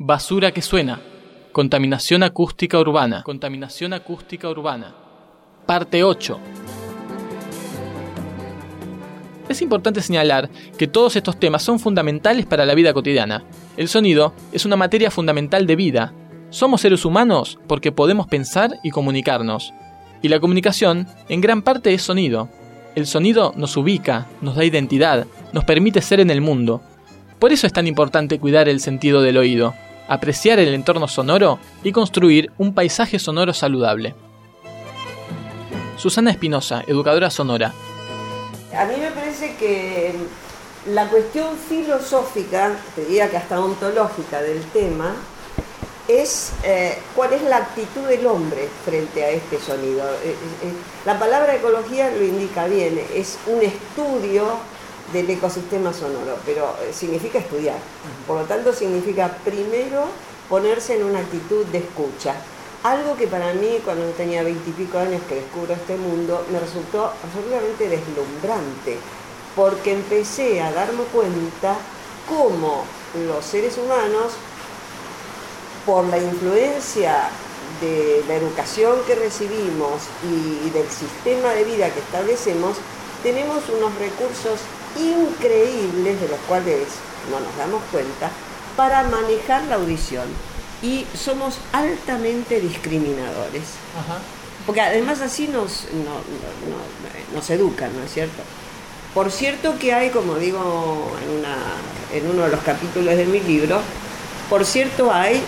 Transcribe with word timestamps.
Basura 0.00 0.52
que 0.52 0.62
suena. 0.62 1.00
Contaminación 1.50 2.22
acústica 2.22 2.78
urbana. 2.78 3.24
Contaminación 3.24 3.92
acústica 3.92 4.48
urbana. 4.48 4.94
Parte 5.66 6.04
8. 6.04 6.38
Es 9.48 9.60
importante 9.60 10.00
señalar 10.00 10.50
que 10.78 10.86
todos 10.86 11.16
estos 11.16 11.40
temas 11.40 11.64
son 11.64 11.80
fundamentales 11.80 12.46
para 12.46 12.64
la 12.64 12.76
vida 12.76 12.92
cotidiana. 12.92 13.42
El 13.76 13.88
sonido 13.88 14.34
es 14.52 14.64
una 14.64 14.76
materia 14.76 15.10
fundamental 15.10 15.66
de 15.66 15.74
vida. 15.74 16.14
Somos 16.50 16.82
seres 16.82 17.04
humanos 17.04 17.58
porque 17.66 17.90
podemos 17.90 18.28
pensar 18.28 18.78
y 18.84 18.90
comunicarnos. 18.90 19.74
Y 20.22 20.28
la 20.28 20.38
comunicación 20.38 21.08
en 21.28 21.40
gran 21.40 21.62
parte 21.62 21.92
es 21.92 22.02
sonido. 22.02 22.48
El 22.94 23.08
sonido 23.08 23.52
nos 23.56 23.76
ubica, 23.76 24.28
nos 24.42 24.54
da 24.54 24.64
identidad, 24.64 25.26
nos 25.52 25.64
permite 25.64 26.02
ser 26.02 26.20
en 26.20 26.30
el 26.30 26.40
mundo. 26.40 26.82
Por 27.40 27.50
eso 27.50 27.66
es 27.66 27.72
tan 27.72 27.88
importante 27.88 28.38
cuidar 28.38 28.68
el 28.68 28.78
sentido 28.78 29.22
del 29.22 29.36
oído, 29.38 29.74
apreciar 30.08 30.58
el 30.58 30.74
entorno 30.74 31.06
sonoro 31.06 31.58
y 31.84 31.92
construir 31.92 32.50
un 32.58 32.74
paisaje 32.74 33.18
sonoro 33.18 33.52
saludable. 33.52 34.14
Susana 35.96 36.30
Espinosa, 36.30 36.82
educadora 36.86 37.30
sonora. 37.30 37.72
A 38.76 38.84
mí 38.84 38.94
me 39.00 39.10
parece 39.10 39.56
que 39.56 40.14
la 40.92 41.08
cuestión 41.08 41.56
filosófica, 41.56 42.76
te 42.94 43.04
diría 43.04 43.30
que 43.30 43.36
hasta 43.36 43.60
ontológica 43.60 44.40
del 44.40 44.62
tema, 44.66 45.14
es 46.06 46.52
eh, 46.64 46.96
cuál 47.14 47.34
es 47.34 47.42
la 47.42 47.58
actitud 47.58 48.06
del 48.08 48.26
hombre 48.26 48.68
frente 48.84 49.24
a 49.24 49.30
este 49.30 49.58
sonido. 49.58 50.08
Eh, 50.24 50.30
eh, 50.30 50.72
la 51.04 51.18
palabra 51.18 51.54
ecología 51.54 52.10
lo 52.10 52.24
indica 52.24 52.66
bien, 52.66 52.98
es 53.14 53.38
un 53.46 53.62
estudio 53.62 54.46
del 55.12 55.30
ecosistema 55.30 55.92
sonoro, 55.92 56.36
pero 56.44 56.74
significa 56.92 57.38
estudiar. 57.38 57.78
Por 58.26 58.40
lo 58.40 58.44
tanto, 58.44 58.72
significa 58.72 59.38
primero 59.44 60.04
ponerse 60.48 60.96
en 60.96 61.04
una 61.04 61.20
actitud 61.20 61.64
de 61.66 61.78
escucha. 61.78 62.34
Algo 62.82 63.16
que 63.16 63.26
para 63.26 63.52
mí, 63.54 63.80
cuando 63.84 64.04
tenía 64.10 64.42
veintipico 64.42 64.98
años 64.98 65.20
que 65.28 65.36
descubro 65.36 65.74
este 65.74 65.96
mundo, 65.96 66.46
me 66.52 66.60
resultó 66.60 67.12
absolutamente 67.24 67.88
deslumbrante, 67.88 68.98
porque 69.56 69.92
empecé 69.92 70.62
a 70.62 70.72
darme 70.72 71.02
cuenta 71.04 71.74
cómo 72.28 72.84
los 73.26 73.44
seres 73.44 73.76
humanos 73.78 74.32
por 75.84 76.04
la 76.04 76.18
influencia 76.18 77.30
de 77.80 78.22
la 78.28 78.34
educación 78.34 78.96
que 79.06 79.14
recibimos 79.14 80.02
y 80.22 80.70
del 80.70 80.88
sistema 80.88 81.50
de 81.54 81.64
vida 81.64 81.90
que 81.90 82.00
establecemos, 82.00 82.76
tenemos 83.22 83.68
unos 83.68 83.94
recursos 83.98 84.60
increíbles 84.96 86.20
de 86.20 86.28
los 86.28 86.38
cuales 86.48 86.86
no 87.30 87.40
nos 87.40 87.56
damos 87.56 87.82
cuenta 87.90 88.30
para 88.76 89.02
manejar 89.04 89.64
la 89.64 89.76
audición 89.76 90.26
y 90.82 91.06
somos 91.16 91.58
altamente 91.72 92.60
discriminadores. 92.60 93.62
Porque 94.66 94.80
además 94.80 95.20
así 95.20 95.48
nos, 95.48 95.86
nos 97.34 97.50
educan, 97.50 97.90
¿no 97.96 98.04
es 98.04 98.12
cierto? 98.12 98.42
Por 99.14 99.30
cierto 99.30 99.78
que 99.78 99.92
hay, 99.92 100.10
como 100.10 100.36
digo 100.36 101.10
en, 101.22 101.38
una, 101.38 101.56
en 102.12 102.30
uno 102.30 102.44
de 102.44 102.50
los 102.50 102.60
capítulos 102.60 103.16
de 103.16 103.26
mi 103.26 103.40
libro, 103.40 103.80
por 104.48 104.64
cierto 104.64 105.12
hay 105.12 105.42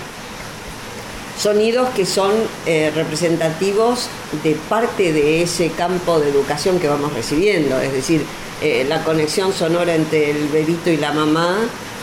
sonidos 1.38 1.88
que 1.90 2.04
son 2.04 2.32
eh, 2.66 2.90
representativos 2.94 4.08
de 4.42 4.54
parte 4.68 5.12
de 5.12 5.42
ese 5.42 5.70
campo 5.70 6.18
de 6.20 6.30
educación 6.30 6.78
que 6.78 6.88
vamos 6.88 7.12
recibiendo, 7.14 7.80
es 7.80 7.92
decir, 7.92 8.24
eh, 8.60 8.84
la 8.88 9.02
conexión 9.04 9.52
sonora 9.52 9.94
entre 9.94 10.30
el 10.30 10.48
bebito 10.48 10.90
y 10.90 10.96
la 10.96 11.12
mamá, 11.12 11.56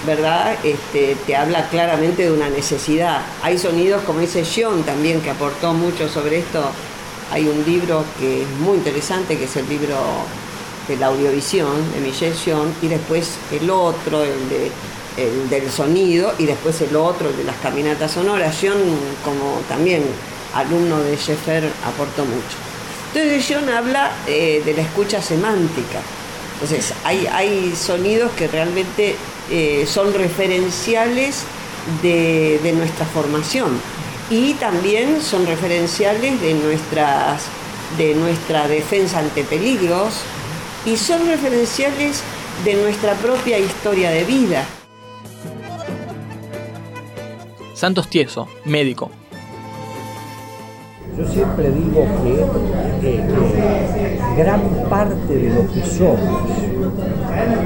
¿verdad? 0.05 0.58
Este, 0.63 1.16
te 1.25 1.36
habla 1.36 1.69
claramente 1.69 2.23
de 2.23 2.31
una 2.31 2.50
necesidad. 2.50 3.22
Hay 3.44 3.58
sonidos, 3.58 4.03
como 4.03 4.19
dice 4.19 4.44
John 4.44 4.83
también, 4.83 5.22
que 5.22 5.30
aportó 5.30 5.73
mucho 5.73 6.09
sobre 6.09 6.39
esto. 6.39 6.63
Hay 7.31 7.47
un 7.47 7.63
libro 7.66 8.03
que 8.19 8.44
es 8.44 8.50
muy 8.59 8.78
interesante, 8.78 9.38
que 9.38 9.45
es 9.45 9.55
el 9.55 9.67
libro 9.67 9.95
de 10.88 10.97
la 10.97 11.07
audiovisión 11.07 11.91
de 11.94 12.00
Michel 12.00 12.34
John, 12.45 12.74
y 12.81 12.88
después 12.88 13.31
el 13.51 13.69
otro, 13.69 14.24
el 14.24 14.50
de 14.50 14.72
el 15.18 15.50
del 15.50 15.69
sonido 15.72 16.34
y 16.38 16.45
después 16.45 16.79
el 16.81 16.95
otro, 16.95 17.29
el 17.29 17.38
de 17.38 17.44
las 17.44 17.57
caminatas 17.57 18.12
sonoras. 18.12 18.56
John, 18.62 18.78
como 19.25 19.59
también 19.68 20.03
alumno 20.53 21.00
de 21.00 21.16
Sheffer, 21.16 21.69
aportó 21.85 22.24
mucho. 22.24 22.56
Entonces 23.13 23.45
John 23.50 23.68
habla 23.69 24.12
eh, 24.28 24.62
de 24.63 24.74
la 24.74 24.84
escucha 24.84 25.22
semántica. 25.22 26.01
Entonces 26.59 26.94
hay, 27.03 27.73
sonidos 27.75 28.31
que 28.31 28.47
realmente 28.47 29.16
eh, 29.51 29.85
son 29.88 30.13
referenciales 30.13 31.44
de, 32.01 32.59
de, 32.63 32.72
nuestra 32.73 33.06
formación 33.06 33.79
y 34.31 34.56
también 34.56 35.22
son 35.22 35.45
referenciales 35.45 36.41
de, 36.41 36.56
nuestras, 36.56 37.44
de 37.97 38.16
nuestra 38.16 38.68
defensa 38.68 39.19
ante 39.19 39.44
peligros 39.44 40.16
y 40.85 40.97
son 40.97 41.28
referenciales 41.28 42.23
de 42.66 42.74
nuestra 42.74 43.13
propia 43.13 43.59
historia 43.59 44.09
de 44.09 44.24
vida. 44.24 44.66
Santos 47.75 48.09
Tieso, 48.09 48.47
médico. 48.66 49.12
Yo 51.17 51.28
siempre 51.28 51.72
digo 51.72 52.05
que, 53.01 53.22
gran 54.38 54.61
parte 54.88 55.35
de 55.35 55.50
lo 55.50 55.67
que 55.73 55.83
somos 55.83 56.19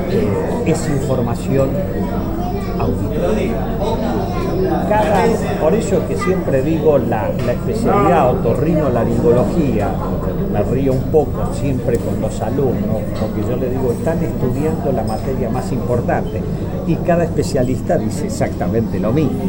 eh, 0.10 0.28
es 0.66 0.90
información 0.90 1.70
auditiva. 2.80 3.60
por 5.60 5.74
eso 5.74 5.98
es 5.98 6.04
que 6.04 6.16
siempre 6.24 6.62
digo 6.62 6.98
la, 6.98 7.30
la 7.46 7.52
especialidad 7.52 8.32
otorrino-laringología, 8.32 9.90
me 10.54 10.64
río 10.64 10.94
un 10.94 11.12
poco 11.12 11.54
siempre 11.54 11.98
con 11.98 12.22
los 12.22 12.40
alumnos, 12.42 13.02
porque 13.20 13.42
yo 13.50 13.58
les 13.58 13.72
digo, 13.72 13.92
están 13.92 14.24
estudiando 14.24 14.94
la 14.94 15.04
materia 15.04 15.50
más 15.50 15.70
importante 15.74 16.42
y 16.88 16.96
cada 16.96 17.26
especialista 17.26 17.98
dice 17.98 18.28
exactamente 18.28 18.98
lo 18.98 19.12
mismo. 19.12 19.42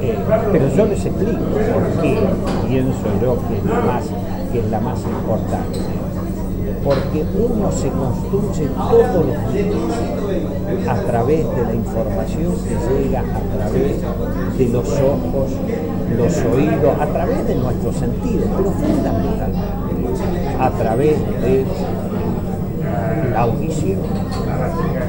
Eh, 0.00 0.16
pero 0.52 0.68
yo 0.68 0.86
les 0.86 1.04
explico 1.04 1.42
por 1.72 2.02
qué 2.02 2.18
pienso 2.68 3.08
yo 3.20 3.36
que 3.48 3.56
es 3.56 3.64
la 3.64 3.80
más, 3.80 4.04
que 4.52 4.58
es 4.60 4.70
la 4.70 4.80
más 4.80 5.00
importante. 5.00 5.80
Porque 6.84 7.24
uno 7.34 7.72
se 7.72 7.88
construye 7.88 8.68
todos 8.76 9.26
los 9.26 9.52
días 9.52 10.88
a 10.88 10.94
través 11.02 11.56
de 11.56 11.62
la 11.62 11.74
información 11.74 12.54
que 12.62 13.02
llega 13.02 13.20
a 13.20 13.56
través 13.56 13.96
de 14.56 14.68
los 14.68 14.88
ojos, 14.88 15.50
los 16.16 16.36
oídos, 16.54 17.00
a 17.00 17.06
través 17.06 17.48
de 17.48 17.54
nuestros 17.56 17.96
sentidos, 17.96 18.48
pero 18.56 18.70
fundamentalmente 18.70 19.48
a 20.60 20.70
través 20.70 21.18
de 21.42 21.66
la 23.32 23.40
audición. 23.40 23.98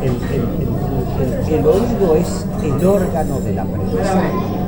El, 0.02 1.54
el 1.54 1.66
oído 1.66 2.16
es 2.16 2.46
el 2.64 2.86
órgano 2.86 3.40
del 3.42 3.60
aprendizaje 3.60 4.59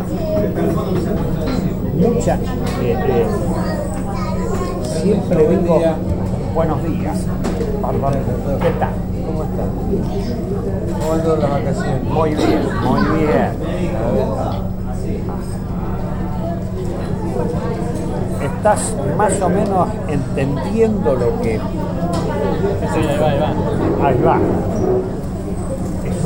mucha, 1.96 2.36
eh, 2.82 2.98
eh, 3.08 3.28
siempre 5.02 5.48
digo 5.48 5.80
buenos 6.54 6.84
días, 6.84 7.18
¿qué 8.62 8.72
tal? 8.80 8.94
¿Cómo 9.26 9.44
estás? 9.44 9.68
¿Cómo 11.00 11.16
las 11.38 11.50
vacaciones? 11.50 12.04
Muy 12.04 12.36
bien, 12.36 12.62
muy 12.84 13.02
bien. 13.20 13.52
¿Estás 18.42 18.96
más 19.18 19.42
o 19.42 19.50
menos 19.50 19.88
entendiendo 20.08 21.16
lo 21.16 21.42
que... 21.42 21.60
Sí, 22.94 23.00
ahí 23.00 23.20
va, 23.20 23.30
ahí 23.30 23.40
va. 23.40 24.08
Ahí 24.08 24.22
va 24.24 25.21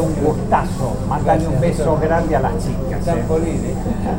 un 0.04 0.14
gustazo. 0.16 0.96
Mándale 1.10 1.48
un 1.48 1.60
beso 1.60 1.98
grande 2.02 2.36
a 2.36 2.40
las 2.40 2.54
chicas. 2.60 3.08
¿eh? 3.08 3.24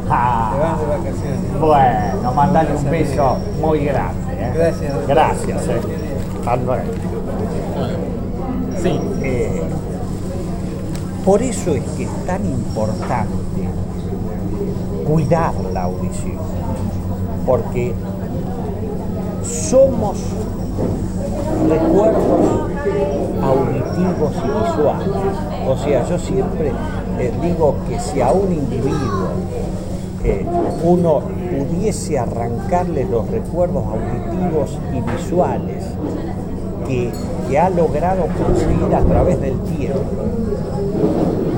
Ah, 0.08 0.55
van 0.61 0.78
de 0.78 0.87
vacaciones. 0.87 1.61
Bueno, 1.61 2.32
mandale 2.32 2.76
un 2.76 2.90
beso 2.90 3.37
muy 3.61 3.84
grande. 3.84 4.32
¿eh? 4.32 4.52
Gracias. 4.55 5.06
Gracias. 5.06 5.69
¿eh? 5.69 5.81
Sí. 8.82 9.00
Eh, 9.23 9.62
por 11.25 11.43
eso 11.43 11.75
es 11.75 11.82
que 11.96 12.05
es 12.05 12.26
tan 12.26 12.44
importante 12.46 13.34
cuidar 15.05 15.52
la 15.73 15.82
audición, 15.82 16.38
porque 17.44 17.94
somos 19.43 20.19
recuerdos 21.69 22.75
auditivos 23.43 24.33
y 24.37 24.49
visuales. 24.49 25.09
O 25.69 25.77
sea, 25.77 26.06
yo 26.06 26.19
siempre 26.19 26.73
eh, 27.19 27.33
digo 27.43 27.77
que 27.88 27.99
si 27.99 28.21
a 28.21 28.33
un 28.33 28.53
individuo 28.53 29.29
eh, 30.25 30.44
uno 30.83 31.21
pudiese 31.21 32.19
arrancarle 32.19 33.05
los 33.05 33.29
recuerdos 33.31 33.85
auditivos 33.85 34.79
y 34.93 35.00
visuales 35.00 35.85
que, 36.87 37.11
que 37.49 37.59
ha 37.59 37.71
logrado 37.71 38.27
conseguir 38.27 38.94
a 38.94 39.00
través 39.00 39.41
del 39.41 39.59
tiempo, 39.61 40.00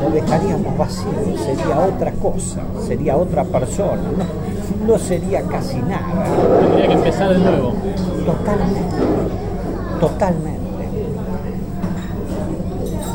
lo 0.02 0.10
dejaríamos 0.10 0.76
vacío, 0.78 1.10
sería 1.44 1.78
otra 1.80 2.12
cosa, 2.12 2.60
sería 2.86 3.16
otra 3.16 3.44
persona, 3.44 4.02
no, 4.16 4.86
no 4.86 4.98
sería 4.98 5.42
casi 5.42 5.78
nada. 5.78 6.24
Tendría 6.60 6.86
que 6.88 6.94
empezar 6.94 7.30
de 7.30 7.38
nuevo. 7.38 7.72
Totalmente, 8.24 8.96
totalmente. 10.00 10.57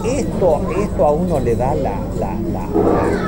Esto, 0.04 0.62
esto 0.82 1.06
a 1.06 1.12
uno 1.12 1.40
le 1.40 1.56
da 1.56 1.74
la, 1.76 1.92
la- 2.20 2.36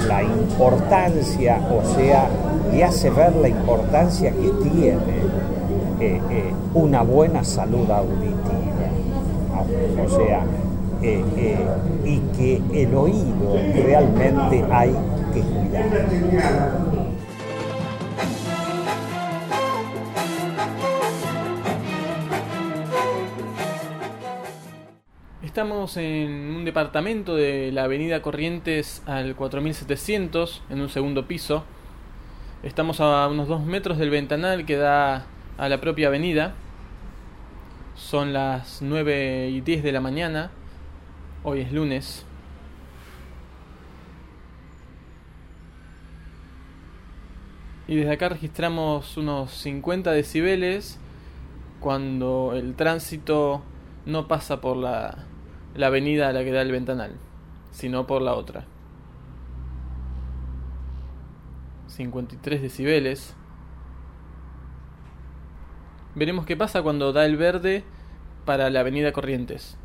la- 0.07 0.23
importancia, 0.23 1.59
o 1.71 1.95
sea, 1.95 2.27
le 2.71 2.83
hace 2.83 3.09
ver 3.09 3.35
la 3.35 3.47
importancia 3.49 4.31
que 4.31 4.49
tiene 4.69 4.95
eh, 5.99 6.21
eh, 6.29 6.53
una 6.73 7.01
buena 7.03 7.43
salud 7.43 7.89
auditiva. 7.89 8.35
O 10.05 10.09
sea, 10.09 10.43
eh, 11.01 11.23
y 12.05 12.19
que 12.37 12.61
el 12.83 12.95
oído 12.95 13.55
realmente 13.83 14.63
hay 14.71 14.91
que 15.33 15.41
cuidar. 15.41 15.85
Estamos 25.55 25.95
en 25.95 26.53
un 26.53 26.65
departamento 26.65 27.33
de 27.33 27.71
la 27.71 27.85
avenida 27.85 28.21
Corrientes 28.21 29.01
al 29.05 29.37
4700, 29.37 30.61
en 30.69 30.81
un 30.81 30.89
segundo 30.89 31.29
piso. 31.29 31.63
Estamos 32.61 32.99
a 32.99 33.25
unos 33.29 33.47
2 33.47 33.63
metros 33.63 33.97
del 33.97 34.09
ventanal 34.09 34.65
que 34.65 34.75
da 34.75 35.25
a 35.57 35.69
la 35.69 35.79
propia 35.79 36.09
avenida. 36.09 36.55
Son 37.95 38.33
las 38.33 38.81
9 38.81 39.47
y 39.49 39.61
10 39.61 39.81
de 39.81 39.93
la 39.93 40.01
mañana. 40.01 40.51
Hoy 41.43 41.61
es 41.61 41.71
lunes. 41.71 42.25
Y 47.87 47.95
desde 47.95 48.11
acá 48.11 48.27
registramos 48.27 49.15
unos 49.15 49.51
50 49.51 50.11
decibeles 50.11 50.99
cuando 51.79 52.51
el 52.55 52.75
tránsito 52.75 53.63
no 54.05 54.27
pasa 54.27 54.59
por 54.59 54.75
la, 54.75 55.25
la 55.75 55.87
avenida 55.87 56.29
a 56.29 56.33
la 56.33 56.43
que 56.43 56.51
da 56.51 56.61
el 56.61 56.71
ventanal, 56.71 57.11
sino 57.71 58.07
por 58.07 58.21
la 58.21 58.33
otra. 58.33 58.65
53 61.87 62.61
decibeles. 62.61 63.35
Veremos 66.13 66.45
qué 66.45 66.55
pasa 66.55 66.81
cuando 66.81 67.13
da 67.13 67.25
el 67.25 67.37
verde 67.37 67.83
para 68.45 68.69
la 68.69 68.81
avenida 68.81 69.11
Corrientes. 69.11 69.77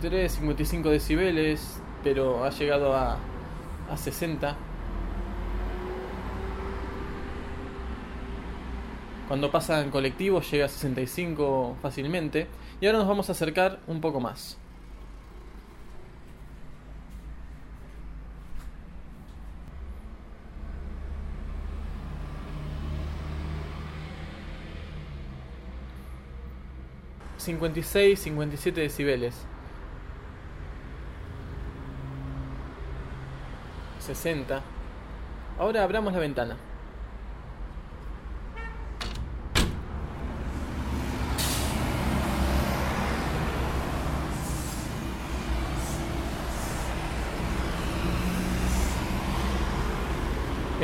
...53, 0.00 0.28
55 0.28 0.90
decibeles... 0.90 1.80
...pero 2.04 2.44
ha 2.44 2.50
llegado 2.50 2.94
a... 2.94 3.16
...a 3.90 3.96
60... 3.96 4.56
Cuando 9.28 9.50
pasa 9.50 9.82
en 9.82 9.90
colectivo 9.90 10.40
llega 10.40 10.64
a 10.64 10.68
65 10.68 11.76
fácilmente. 11.82 12.46
Y 12.80 12.86
ahora 12.86 12.98
nos 12.98 13.08
vamos 13.08 13.28
a 13.28 13.32
acercar 13.32 13.78
un 13.86 14.00
poco 14.00 14.20
más. 14.20 14.58
...56, 27.38 28.16
57 28.16 28.80
decibeles... 28.80 29.34
...60... 34.06 34.60
Ahora 35.58 35.82
abramos 35.82 36.12
la 36.12 36.18
ventana... 36.18 36.67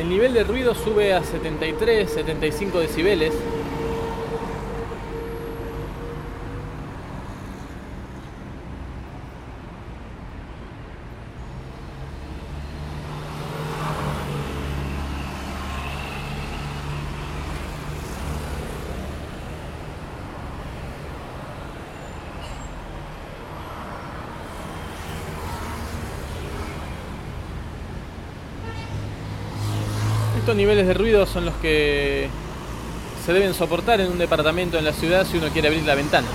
El 0.04 0.10
nivel 0.10 0.34
de 0.34 0.44
ruido 0.44 0.74
sube 0.74 1.14
a 1.14 1.24
73, 1.24 2.10
75 2.10 2.78
decibeles. 2.78 3.32
Estos 30.44 30.56
niveles 30.56 30.87
de 30.87 30.93
ruido 30.93 31.25
son 31.25 31.46
los 31.46 31.55
que 31.55 32.29
se 33.25 33.32
deben 33.32 33.55
soportar 33.55 34.02
en 34.02 34.12
un 34.12 34.19
departamento 34.19 34.76
en 34.76 34.85
la 34.85 34.93
ciudad 34.93 35.26
si 35.26 35.38
uno 35.38 35.49
quiere 35.49 35.69
abrir 35.69 35.85
la 35.85 35.94
ventana. 35.94 36.29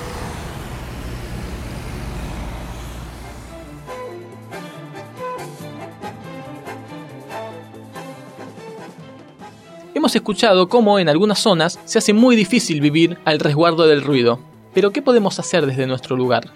Hemos 9.93 10.15
escuchado 10.15 10.67
cómo 10.69 10.97
en 10.97 11.07
algunas 11.07 11.37
zonas 11.37 11.79
se 11.85 11.99
hace 11.99 12.11
muy 12.11 12.35
difícil 12.35 12.81
vivir 12.81 13.19
al 13.25 13.39
resguardo 13.39 13.85
del 13.85 14.01
ruido. 14.01 14.39
Pero 14.73 14.89
¿qué 14.89 15.03
podemos 15.03 15.37
hacer 15.37 15.67
desde 15.67 15.85
nuestro 15.85 16.15
lugar? 16.15 16.49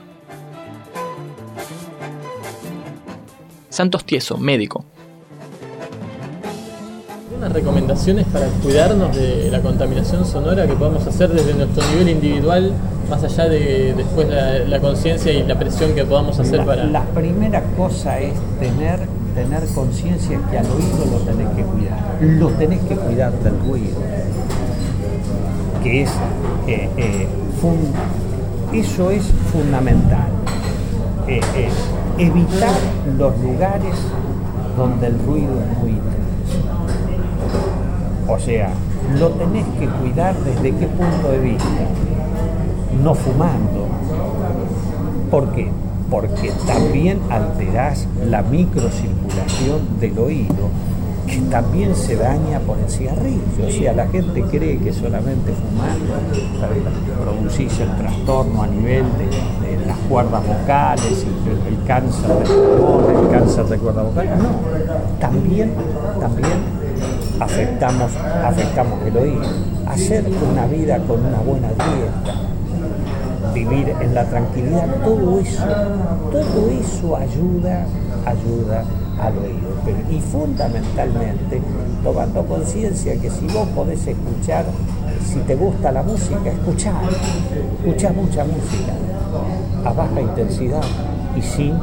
Santos 3.69 4.05
Tieso, 4.05 4.39
médico. 4.39 4.85
¿Algunas 7.43 7.61
recomendaciones 7.61 8.25
para 8.27 8.45
cuidarnos 8.63 9.13
de 9.17 9.49
la 9.51 9.59
contaminación 9.59 10.25
sonora 10.25 10.65
que 10.65 10.73
podamos 10.75 11.05
hacer 11.05 11.29
desde 11.29 11.53
nuestro 11.53 11.83
nivel 11.91 12.07
individual, 12.11 12.71
más 13.09 13.21
allá 13.21 13.49
de 13.49 13.93
después 13.97 14.29
la, 14.29 14.59
la 14.59 14.79
conciencia 14.79 15.29
y 15.33 15.43
la 15.43 15.59
presión 15.59 15.93
que 15.93 16.05
podamos 16.05 16.39
hacer 16.39 16.59
La, 16.59 16.65
para... 16.65 16.85
la 16.85 17.03
primera 17.03 17.61
cosa 17.75 18.17
es 18.21 18.31
tener, 18.61 18.99
tener 19.35 19.61
conciencia 19.75 20.39
que 20.49 20.57
al 20.57 20.65
oído 20.67 21.05
lo 21.11 21.17
tenés 21.25 21.49
que 21.49 21.63
cuidar. 21.63 21.99
Lo 22.21 22.47
tenés 22.51 22.79
que 22.83 22.95
cuidar 22.95 23.33
del 23.39 23.59
ruido. 23.59 23.97
Que 25.83 26.03
es, 26.03 26.09
eh, 26.67 26.89
eh, 26.95 27.27
fun- 27.59 27.91
eso 28.71 29.11
es 29.11 29.25
fundamental. 29.51 30.27
Eh, 31.27 31.41
evitar 32.17 32.71
los 33.17 33.37
lugares 33.41 33.95
donde 34.77 35.07
el 35.07 35.19
ruido 35.25 35.51
es 35.59 35.77
muy 35.79 35.89
intenso. 35.89 36.22
O 38.33 38.39
sea, 38.39 38.69
lo 39.19 39.29
tenés 39.29 39.65
que 39.79 39.87
cuidar 39.87 40.35
desde 40.39 40.75
qué 40.75 40.87
punto 40.87 41.31
de 41.31 41.39
vista. 41.39 41.67
No 43.03 43.13
fumando, 43.13 43.87
¿Por 45.29 45.49
qué? 45.49 45.67
Porque 46.09 46.51
también 46.67 47.19
alterás 47.29 48.07
la 48.29 48.43
microcirculación 48.43 49.99
del 49.99 50.17
oído, 50.19 50.69
que 51.25 51.37
también 51.49 51.95
se 51.95 52.15
daña 52.15 52.59
por 52.59 52.77
el 52.77 52.89
cigarrillo. 52.89 53.67
O 53.67 53.71
sea, 53.71 53.93
la 53.93 54.07
gente 54.07 54.43
cree 54.43 54.77
que 54.77 54.93
solamente 54.93 55.51
fumando 55.53 56.13
producís 57.23 57.79
el 57.79 57.95
trastorno 57.97 58.61
a 58.61 58.67
nivel 58.67 59.05
de, 59.17 59.85
las 59.87 59.97
cuerdas 60.07 60.43
vocales 60.47 61.25
el, 61.25 61.73
el 61.73 61.83
cáncer 61.85 62.29
de 62.29 62.45
pulmón, 62.45 63.25
el 63.25 63.31
cáncer 63.31 63.65
de 63.65 63.77
cuerdas 63.79 64.05
vocales. 64.05 64.37
No, 64.37 64.49
también, 65.19 65.71
también 66.19 66.82
afectamos, 67.39 68.11
afectamos 68.43 69.01
el 69.05 69.17
oído. 69.17 69.43
Hacer 69.87 70.25
una 70.51 70.65
vida 70.67 70.97
con 70.99 71.25
una 71.25 71.39
buena 71.39 71.67
dieta, 71.69 73.53
vivir 73.53 73.93
en 73.99 74.15
la 74.15 74.25
tranquilidad, 74.25 74.87
todo 75.03 75.39
eso, 75.39 75.65
todo 76.31 76.69
eso 76.69 77.15
ayuda, 77.15 77.85
ayuda 78.25 78.83
al 79.21 79.37
oído. 79.37 79.73
Y 80.09 80.19
fundamentalmente 80.21 81.61
tomando 82.03 82.45
conciencia 82.45 83.15
que 83.19 83.29
si 83.29 83.45
vos 83.47 83.67
podés 83.75 84.07
escuchar, 84.07 84.65
si 85.25 85.39
te 85.39 85.55
gusta 85.55 85.91
la 85.91 86.03
música, 86.03 86.49
escuchar, 86.49 86.95
escuchar 87.83 88.13
mucha 88.13 88.43
música 88.43 88.93
a 89.85 89.93
baja 89.93 90.21
intensidad 90.21 90.83
y 91.35 91.41
sin, 91.41 91.75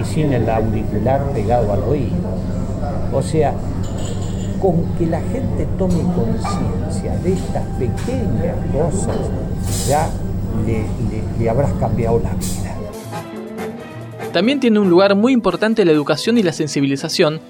y 0.00 0.04
sin 0.04 0.32
el 0.32 0.48
auricular 0.48 1.22
pegado 1.32 1.72
al 1.72 1.82
oído. 1.84 2.39
O 3.12 3.22
sea, 3.22 3.54
con 4.60 4.84
que 4.98 5.06
la 5.06 5.20
gente 5.20 5.66
tome 5.78 6.02
conciencia 6.14 7.16
de 7.22 7.32
estas 7.32 7.64
pequeñas 7.78 8.56
cosas, 8.72 9.16
ya 9.88 10.08
le, 10.66 10.84
le 11.38 11.50
habrás 11.50 11.72
cambiado 11.74 12.20
la 12.20 12.30
vida. 12.34 12.76
También 14.32 14.60
tiene 14.60 14.78
un 14.78 14.88
lugar 14.88 15.16
muy 15.16 15.32
importante 15.32 15.84
la 15.84 15.92
educación 15.92 16.38
y 16.38 16.42
la 16.42 16.52
sensibilización 16.52 17.40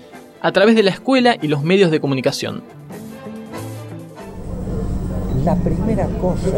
a 0.41 0.53
través 0.53 0.75
de 0.77 0.83
la 0.83 0.91
escuela 0.91 1.37
y 1.41 1.49
los 1.49 1.63
medios 1.63 1.91
de 1.91 2.01
comunicación. 2.01 2.63
La 5.45 5.55
primera 5.57 6.07
cosa 6.21 6.49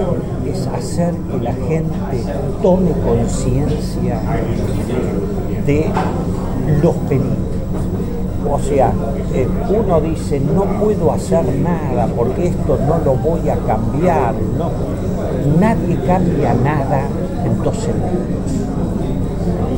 es 0.47 0.67
hacer 0.67 1.15
que 1.15 1.39
la 1.43 1.53
gente 1.53 2.25
tome 2.63 2.91
conciencia 3.05 4.21
de 5.67 5.87
los 6.83 6.95
peligros. 7.09 7.52
O 8.51 8.59
sea, 8.59 8.93
eh, 9.33 9.49
uno 9.71 10.01
dice, 10.01 10.41
no 10.41 10.65
puedo 10.81 11.13
hacer 11.13 11.45
nada 11.57 12.07
porque 12.17 12.49
esto 12.49 12.79
no 12.87 12.99
lo 13.05 13.15
voy 13.15 13.49
a 13.49 13.57
cambiar. 13.57 14.35
No. 14.59 14.71
Nadie 15.59 15.97
cambia 16.07 16.55
nada 16.55 17.03
en 17.45 17.63
dos 17.63 17.77
segundos. 17.77 18.33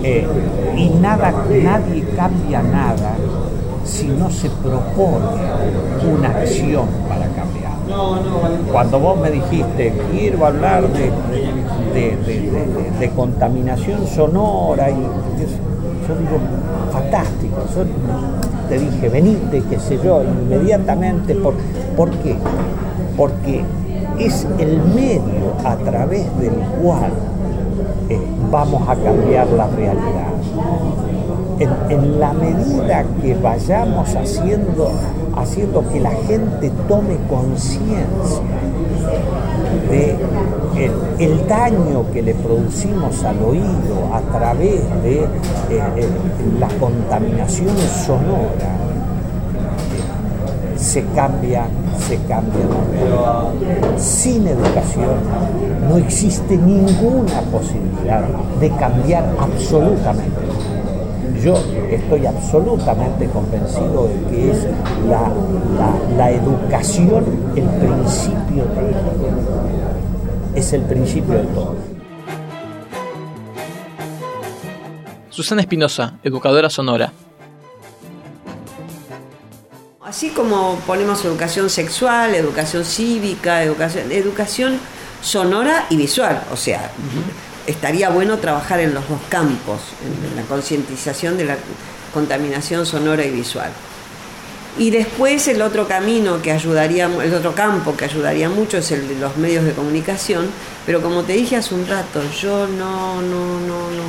Eh, 0.02 0.26
y 0.76 0.88
nada, 1.00 1.32
nadie 1.62 2.04
cambia 2.16 2.62
nada 2.62 3.14
si 3.84 4.08
no 4.08 4.30
se 4.30 4.50
propone 4.50 5.24
una 6.12 6.28
acción 6.28 6.86
para 7.08 7.26
cambiar. 7.28 7.72
Cuando 8.72 8.98
vos 8.98 9.18
me 9.20 9.30
dijiste, 9.30 9.92
quiero 10.10 10.46
hablar 10.46 10.84
de, 10.88 11.10
de, 13.00 13.10
contaminación 13.10 14.06
sonora, 14.06 14.90
y 14.90 14.94
yo 14.94 16.16
digo, 16.16 16.38
fantástico, 16.92 17.56
te 18.68 18.78
dije, 18.78 19.08
venite, 19.08 19.62
qué 19.68 19.78
sé 19.78 19.98
yo, 20.02 20.22
inmediatamente, 20.22 21.34
¿por, 21.34 21.54
¿por 21.96 22.10
qué? 22.10 22.36
Porque 23.16 23.64
es 24.18 24.46
el 24.58 24.78
medio 24.94 25.54
a 25.64 25.76
través 25.76 26.24
del 26.38 26.54
cual 26.82 27.12
eh, 28.08 28.20
vamos 28.50 28.88
a 28.88 28.94
cambiar 28.96 29.48
la 29.48 29.66
realidad 29.68 30.34
en, 31.58 32.20
la 32.20 32.32
medida 32.32 33.04
que 33.22 33.34
vayamos 33.34 34.14
haciendo, 34.14 34.90
haciendo 35.36 35.88
que 35.88 36.00
la 36.00 36.10
gente 36.10 36.70
tome 36.88 37.16
conciencia 37.28 38.42
de 39.90 40.16
el, 40.76 41.48
daño 41.48 42.04
que 42.12 42.22
le 42.22 42.34
producimos 42.34 43.22
al 43.24 43.42
oído 43.42 44.12
a 44.12 44.20
través 44.36 44.80
de 45.02 45.20
eh, 45.20 45.28
eh, 45.70 46.08
la 46.58 46.68
contaminación 46.68 47.76
sonora, 48.04 48.76
se 50.76 51.02
cambia, 51.14 51.66
se 52.06 52.16
cambia 52.28 52.60
Sin 53.96 54.46
educación 54.46 55.16
no 55.88 55.96
existe 55.96 56.56
ninguna 56.56 57.40
posibilidad 57.50 58.22
de 58.60 58.70
cambiar 58.70 59.24
absolutamente 59.38 60.44
yo 61.44 61.56
estoy 61.90 62.24
absolutamente 62.24 63.26
convencido 63.26 64.08
de 64.08 64.30
que 64.30 64.50
es 64.50 64.66
la, 66.16 66.30
educación 66.30 67.24
el 67.54 67.64
principio 67.64 68.64
de. 68.64 70.03
Es 70.54 70.72
el 70.72 70.82
principio 70.82 71.34
de 71.34 71.44
todo. 71.46 71.76
Susana 75.30 75.62
Espinosa, 75.62 76.18
educadora 76.22 76.70
sonora. 76.70 77.12
Así 80.00 80.30
como 80.30 80.78
ponemos 80.86 81.24
educación 81.24 81.68
sexual, 81.68 82.36
educación 82.36 82.84
cívica, 82.84 83.64
educación, 83.64 84.12
educación 84.12 84.78
sonora 85.20 85.86
y 85.90 85.96
visual, 85.96 86.40
o 86.52 86.56
sea, 86.56 86.88
estaría 87.66 88.10
bueno 88.10 88.38
trabajar 88.38 88.78
en 88.78 88.94
los 88.94 89.08
dos 89.08 89.18
campos, 89.28 89.80
en 90.30 90.36
la 90.36 90.42
concientización 90.42 91.36
de 91.36 91.46
la 91.46 91.56
contaminación 92.12 92.86
sonora 92.86 93.24
y 93.24 93.30
visual. 93.30 93.70
Y 94.76 94.90
después 94.90 95.46
el 95.46 95.62
otro 95.62 95.86
camino 95.86 96.42
que 96.42 96.50
ayudaría, 96.50 97.06
el 97.06 97.34
otro 97.34 97.54
campo 97.54 97.96
que 97.96 98.06
ayudaría 98.06 98.48
mucho 98.48 98.78
es 98.78 98.90
el 98.90 99.06
de 99.06 99.14
los 99.14 99.36
medios 99.36 99.64
de 99.64 99.72
comunicación, 99.72 100.50
pero 100.84 101.00
como 101.00 101.22
te 101.22 101.34
dije 101.34 101.56
hace 101.56 101.74
un 101.74 101.86
rato, 101.86 102.20
yo 102.40 102.66
no, 102.66 103.22
no, 103.22 103.60
no, 103.60 103.90
no, 103.90 104.08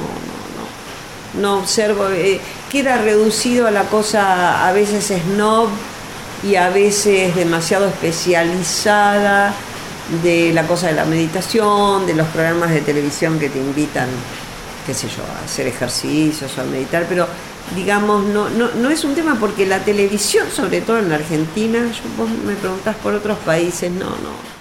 no, 1.36 1.42
no, 1.42 1.60
observo, 1.60 2.10
eh, 2.10 2.40
queda 2.72 2.98
reducido 2.98 3.68
a 3.68 3.72
la 3.72 3.84
cosa 3.84 4.68
a 4.68 4.72
veces 4.74 5.14
snob 5.22 5.70
y 6.44 6.56
a 6.56 6.72
veces 6.72 7.36
demasiado 7.36 7.88
especializada 7.88 9.54
de 10.24 10.52
la 10.52 10.66
cosa 10.66 10.88
de 10.88 10.94
la 10.94 11.06
meditación, 11.06 12.08
de 12.08 12.16
los 12.16 12.28
programas 12.28 12.72
de 12.72 12.82
televisión 12.82 13.38
que 13.38 13.50
te 13.50 13.60
invitan, 13.60 14.08
qué 14.86 14.94
sé 14.94 15.08
yo, 15.08 15.24
a 15.24 15.46
hacer 15.46 15.68
ejercicios 15.68 16.58
o 16.58 16.62
a 16.62 16.64
meditar, 16.66 17.06
pero 17.10 17.28
digamos, 17.76 18.26
no, 18.26 18.50
no, 18.50 18.90
es 18.90 19.04
un 19.04 19.16
tema 19.16 19.36
porque 19.40 19.66
la 19.66 19.84
televisión, 19.84 20.48
sobre 20.52 20.82
todo 20.82 21.00
en 21.00 21.10
la 21.10 21.16
Argentina, 21.16 21.80
yo, 21.80 22.02
vos 22.18 22.30
me 22.30 22.56
preguntás 22.56 22.96
por 22.98 23.14
otros 23.14 23.38
países, 23.40 23.92
no, 23.92 24.06
no. 24.06 24.56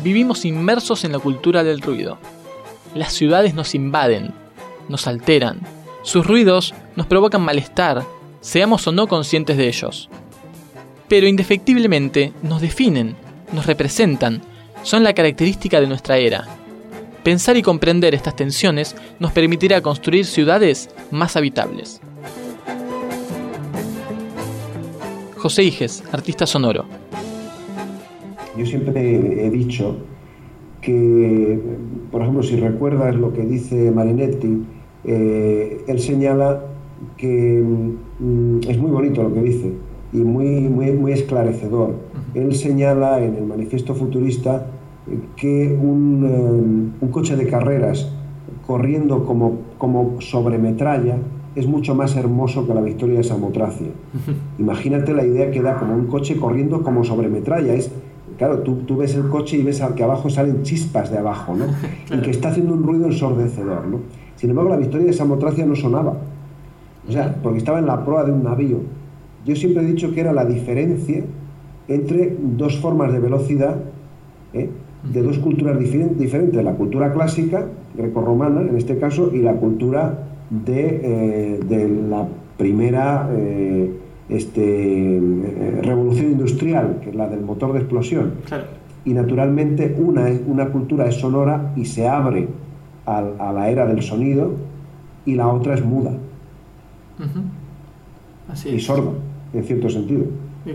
Vivimos 0.00 0.44
inmersos 0.44 1.04
en 1.04 1.12
la 1.12 1.18
cultura 1.18 1.64
del 1.64 1.80
ruido. 1.80 2.18
Las 2.94 3.12
ciudades 3.12 3.54
nos 3.54 3.74
invaden, 3.74 4.32
nos 4.88 5.06
alteran. 5.06 5.60
Sus 6.02 6.24
ruidos 6.24 6.74
nos 6.94 7.06
provocan 7.06 7.42
malestar, 7.42 8.04
seamos 8.40 8.86
o 8.86 8.92
no 8.92 9.08
conscientes 9.08 9.56
de 9.56 9.66
ellos 9.66 10.08
pero 11.08 11.26
indefectiblemente 11.26 12.32
nos 12.42 12.60
definen, 12.60 13.16
nos 13.52 13.66
representan, 13.66 14.42
son 14.86 15.02
la 15.02 15.14
característica 15.14 15.80
de 15.80 15.88
nuestra 15.88 16.16
era. 16.16 16.44
Pensar 17.24 17.56
y 17.56 17.62
comprender 17.62 18.14
estas 18.14 18.36
tensiones 18.36 18.94
nos 19.18 19.32
permitirá 19.32 19.80
construir 19.80 20.24
ciudades 20.24 20.90
más 21.10 21.34
habitables. 21.36 22.00
José 25.36 25.64
Iges, 25.64 26.04
artista 26.12 26.46
sonoro. 26.46 26.84
Yo 28.56 28.64
siempre 28.64 29.44
he 29.44 29.50
dicho 29.50 29.96
que, 30.80 31.58
por 32.12 32.22
ejemplo, 32.22 32.44
si 32.44 32.54
recuerdas 32.54 33.16
lo 33.16 33.32
que 33.32 33.42
dice 33.42 33.90
Marinetti, 33.90 34.62
eh, 35.02 35.84
él 35.88 35.98
señala 35.98 36.62
que 37.16 37.60
mm, 37.60 38.60
es 38.68 38.78
muy 38.78 38.92
bonito 38.92 39.24
lo 39.24 39.34
que 39.34 39.42
dice, 39.42 39.72
y 40.12 40.18
muy, 40.18 40.60
muy, 40.68 40.92
muy 40.92 41.10
esclarecedor. 41.10 41.96
Él 42.34 42.54
señala 42.54 43.20
en 43.24 43.34
el 43.34 43.46
manifiesto 43.46 43.92
futurista 43.92 44.70
que 45.36 45.76
un, 45.80 46.24
eh, 46.24 47.04
un 47.04 47.10
coche 47.10 47.36
de 47.36 47.46
carreras 47.46 48.10
corriendo 48.66 49.24
como, 49.24 49.58
como 49.78 50.20
sobre 50.20 50.58
metralla 50.58 51.18
es 51.54 51.66
mucho 51.66 51.94
más 51.94 52.16
hermoso 52.16 52.66
que 52.66 52.74
la 52.74 52.82
victoria 52.82 53.18
de 53.18 53.24
Samotracia. 53.24 53.88
Imagínate 54.58 55.14
la 55.14 55.24
idea 55.24 55.50
que 55.50 55.62
da 55.62 55.78
como 55.78 55.94
un 55.94 56.06
coche 56.06 56.36
corriendo 56.36 56.82
como 56.82 57.04
sobre 57.04 57.28
metralla. 57.28 57.72
Es, 57.72 57.90
claro, 58.36 58.60
tú, 58.60 58.76
tú 58.86 58.98
ves 58.98 59.14
el 59.14 59.28
coche 59.28 59.56
y 59.56 59.62
ves 59.62 59.82
que 59.94 60.02
abajo 60.02 60.28
salen 60.28 60.62
chispas 60.62 61.10
de 61.10 61.18
abajo, 61.18 61.54
¿no? 61.54 61.64
Y 62.14 62.20
que 62.20 62.30
está 62.30 62.50
haciendo 62.50 62.74
un 62.74 62.82
ruido 62.82 63.06
ensordecedor, 63.06 63.86
¿no? 63.86 64.00
Sin 64.36 64.50
embargo, 64.50 64.70
la 64.70 64.76
victoria 64.76 65.06
de 65.06 65.12
Samotracia 65.14 65.64
no 65.64 65.74
sonaba. 65.74 66.18
O 67.08 67.12
sea, 67.12 67.36
porque 67.42 67.58
estaba 67.58 67.78
en 67.78 67.86
la 67.86 68.04
proa 68.04 68.24
de 68.24 68.32
un 68.32 68.42
navío. 68.42 68.80
Yo 69.46 69.56
siempre 69.56 69.82
he 69.82 69.86
dicho 69.86 70.12
que 70.12 70.20
era 70.20 70.32
la 70.32 70.44
diferencia 70.44 71.22
entre 71.88 72.36
dos 72.38 72.78
formas 72.78 73.12
de 73.12 73.20
velocidad, 73.20 73.76
¿eh? 74.52 74.68
De 75.12 75.22
dos 75.22 75.38
culturas 75.38 75.78
diferentes, 75.78 76.64
la 76.64 76.74
cultura 76.74 77.12
clásica, 77.12 77.66
grecorromana 77.96 78.62
en 78.62 78.76
este 78.76 78.98
caso, 78.98 79.30
y 79.32 79.40
la 79.40 79.54
cultura 79.54 80.26
de, 80.50 81.60
eh, 81.68 82.04
la 82.08 82.26
primera 82.56 83.28
eh, 83.32 83.92
este, 84.28 85.20
revolución 85.82 86.32
industrial, 86.32 86.98
que 87.02 87.10
es 87.10 87.16
la 87.16 87.28
del 87.28 87.40
motor 87.40 87.72
de 87.72 87.80
explosión. 87.80 88.32
Y 89.04 89.12
naturalmente 89.12 89.96
una, 89.98 90.28
una 90.46 90.66
cultura 90.68 91.06
es 91.06 91.14
sonora 91.14 91.72
y 91.76 91.84
se 91.84 92.08
abre 92.08 92.48
a, 93.04 93.22
la 93.52 93.70
era 93.70 93.86
del 93.86 94.02
sonido, 94.02 94.54
y 95.24 95.34
la 95.34 95.48
otra 95.48 95.74
es 95.74 95.84
muda. 95.84 96.12
Y 98.64 98.80
sorda 98.80 99.12
en 99.52 99.64
cierto 99.64 99.88
sentido. 99.88 100.24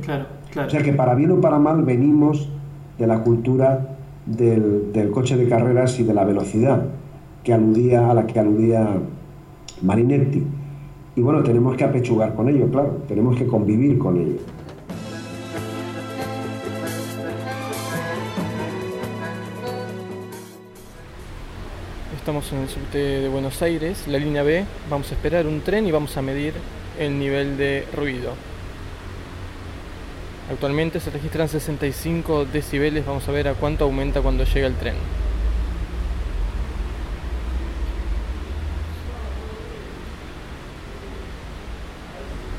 claro, 0.01 0.25
O 0.67 0.69
sea 0.69 0.81
que 0.81 0.93
para 0.93 1.15
bien 1.15 1.31
o 1.31 1.41
para 1.41 1.59
mal 1.59 1.83
venimos 1.83 2.49
de 2.97 3.07
la 3.07 3.23
cultura 3.23 3.90
del, 4.25 5.09
coche 5.11 5.37
de 5.37 5.47
carreras 5.47 5.99
y 5.99 6.03
de 6.03 6.13
la 6.13 6.23
velocidad 6.23 6.85
que 7.43 7.53
aludía, 7.53 8.09
a 8.09 8.13
la 8.13 8.27
que 8.27 8.39
aludía 8.39 8.87
Marinetti. 9.81 10.43
Y 11.15 11.21
bueno, 11.21 11.43
tenemos 11.43 11.75
que 11.75 11.83
apechugar 11.83 12.35
con 12.35 12.47
ello, 12.49 12.69
claro, 12.69 12.99
tenemos 13.07 13.35
que 13.35 13.47
convivir 13.47 13.97
con 13.97 14.17
ello. 14.17 14.37
estamos 22.21 22.53
en 22.53 22.59
el 22.59 22.69
subte 22.69 22.97
de 22.99 23.29
Buenos 23.29 23.63
Aires, 23.63 24.07
la 24.07 24.19
línea 24.19 24.43
B. 24.43 24.63
Vamos 24.91 25.11
a 25.11 25.15
esperar 25.15 25.47
un 25.47 25.61
tren 25.61 25.87
y 25.87 25.91
vamos 25.91 26.15
a 26.17 26.21
medir 26.21 26.53
el 26.99 27.17
nivel 27.17 27.57
de 27.57 27.87
ruido. 27.95 28.50
Actualmente 30.51 30.99
se 30.99 31.09
registran 31.11 31.47
65 31.47 32.43
decibeles, 32.43 33.05
vamos 33.05 33.25
a 33.25 33.31
ver 33.31 33.47
a 33.47 33.53
cuánto 33.53 33.85
aumenta 33.85 34.21
cuando 34.21 34.43
llega 34.43 34.67
el 34.67 34.75
tren. 34.75 34.95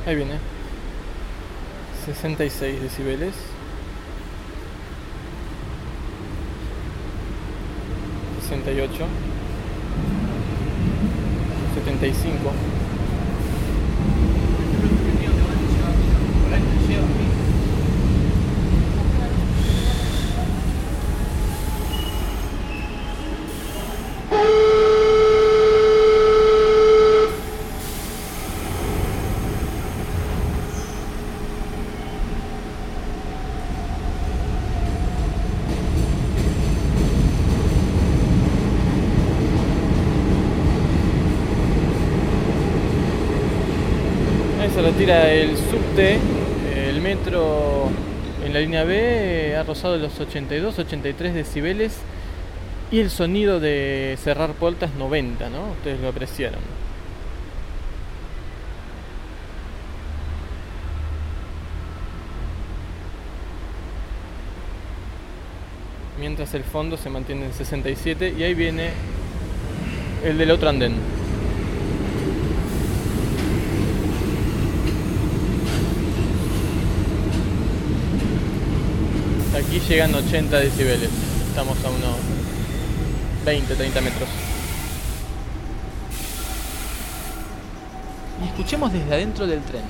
Ahí 0.06 0.16
viene. 0.16 0.38
66 2.06 2.80
decibeles. 2.80 3.34
68. 8.48 9.06
75. 11.74 12.52
Se 44.72 44.80
retira 44.80 45.30
el 45.30 45.54
subte, 45.56 46.18
el 46.74 47.00
metro 47.02 47.90
en 48.44 48.54
la 48.54 48.60
línea 48.60 48.84
B 48.84 49.54
ha 49.54 49.62
rozado 49.64 49.98
los 49.98 50.18
82, 50.18 50.78
83 50.78 51.34
decibeles 51.34 51.98
y 52.90 53.00
el 53.00 53.10
sonido 53.10 53.60
de 53.60 54.16
cerrar 54.22 54.54
puertas 54.54 54.94
90, 54.94 55.50
¿no? 55.50 55.72
Ustedes 55.72 56.00
lo 56.00 56.08
apreciaron. 56.08 56.60
Mientras 66.18 66.54
el 66.54 66.64
fondo 66.64 66.96
se 66.96 67.10
mantiene 67.10 67.46
en 67.46 67.52
67 67.52 68.34
y 68.38 68.42
ahí 68.42 68.54
viene 68.54 68.90
el 70.24 70.38
del 70.38 70.50
otro 70.50 70.70
andén. 70.70 71.21
Aquí 79.72 79.80
llegan 79.88 80.14
80 80.14 80.58
decibeles. 80.58 81.08
Estamos 81.48 81.78
a 81.82 81.88
unos 81.88 82.16
20, 83.46 83.74
30 83.74 84.00
metros. 84.02 84.28
Y 88.42 88.48
escuchemos 88.48 88.92
desde 88.92 89.14
adentro 89.14 89.46
del 89.46 89.62
tren. 89.62 89.80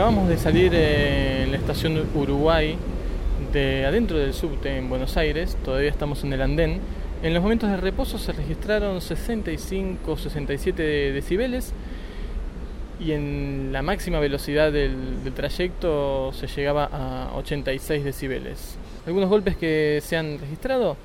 Acabamos 0.00 0.28
de 0.28 0.38
salir 0.38 0.74
en 0.74 1.50
la 1.50 1.58
estación 1.58 2.06
Uruguay 2.14 2.74
de 3.52 3.84
adentro 3.84 4.16
del 4.16 4.32
subte 4.32 4.78
en 4.78 4.88
Buenos 4.88 5.16
Aires, 5.18 5.58
todavía 5.62 5.90
estamos 5.90 6.24
en 6.24 6.32
el 6.32 6.40
andén. 6.40 6.80
En 7.22 7.34
los 7.34 7.42
momentos 7.42 7.68
de 7.68 7.76
reposo 7.76 8.16
se 8.16 8.32
registraron 8.32 9.02
65, 9.02 10.16
67 10.16 11.12
decibeles 11.12 11.74
y 12.98 13.12
en 13.12 13.72
la 13.72 13.82
máxima 13.82 14.20
velocidad 14.20 14.72
del, 14.72 15.22
del 15.22 15.34
trayecto 15.34 16.32
se 16.32 16.46
llegaba 16.46 16.88
a 16.90 17.36
86 17.36 18.02
decibeles. 18.02 18.78
Algunos 19.06 19.30
golpes 19.30 19.56
que 19.56 20.02
se 20.04 20.16
han 20.16 20.38
registrado 20.38 20.96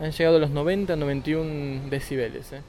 han 0.00 0.12
llegado 0.12 0.36
a 0.36 0.40
los 0.40 0.50
90, 0.50 0.96
91 0.96 1.88
decibeles. 1.88 2.52
¿eh? 2.52 2.60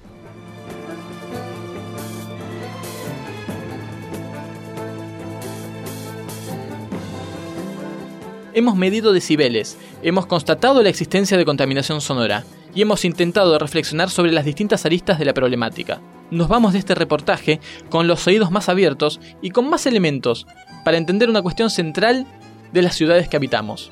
Hemos 8.54 8.76
medido 8.76 9.14
decibeles, 9.14 9.78
hemos 10.02 10.26
constatado 10.26 10.82
la 10.82 10.90
existencia 10.90 11.38
de 11.38 11.46
contaminación 11.46 12.02
sonora 12.02 12.46
y 12.74 12.82
hemos 12.82 13.06
intentado 13.06 13.60
reflexionar 13.60 14.10
sobre 14.10 14.32
las 14.32 14.46
distintas 14.46 14.86
aristas 14.86 15.20
de 15.20 15.26
la 15.26 15.34
problemática. 15.34 16.02
Nos 16.32 16.48
vamos 16.48 16.74
de 16.74 16.80
este 16.80 16.96
reportaje 16.96 17.60
con 17.90 18.08
los 18.08 18.26
oídos 18.28 18.50
más 18.50 18.70
abiertos 18.70 19.20
y 19.42 19.52
con 19.52 19.70
más 19.70 19.86
elementos 19.86 20.48
para 20.84 20.98
entender 20.98 21.30
una 21.30 21.42
cuestión 21.42 21.70
central 21.70 22.26
de 22.72 22.82
las 22.82 22.96
ciudades 22.96 23.28
que 23.28 23.38
habitamos 23.38 23.92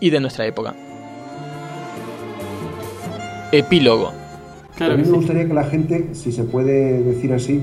y 0.00 0.10
de 0.10 0.20
nuestra 0.20 0.46
época. 0.46 0.74
Epílogo. 3.52 4.12
a 4.78 4.88
mí 4.90 5.02
me 5.02 5.10
gustaría 5.10 5.46
que 5.46 5.54
la 5.54 5.64
gente, 5.64 6.10
si 6.12 6.32
se 6.32 6.44
puede 6.44 7.02
decir 7.02 7.32
así, 7.32 7.62